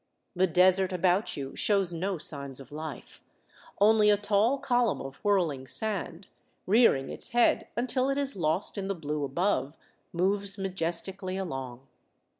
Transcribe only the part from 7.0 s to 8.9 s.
its head until it is lost in